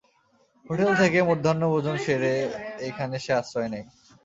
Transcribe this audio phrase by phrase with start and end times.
[0.65, 2.33] Hotel থেকে মধ্যাহ্নভোজন সেরে
[2.79, 3.87] এইখানে সে আশ্রয় নেয়।